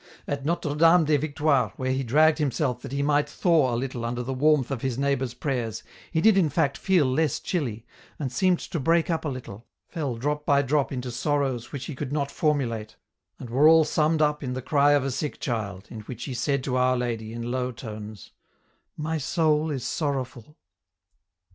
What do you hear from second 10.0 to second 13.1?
drop by drop into sorrows which he could not formulate,